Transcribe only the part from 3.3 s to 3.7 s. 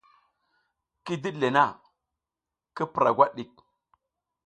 ɗik!